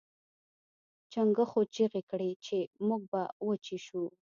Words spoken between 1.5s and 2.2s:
چیغې